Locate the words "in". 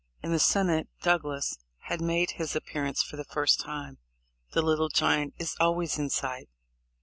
0.23-0.31, 5.99-6.09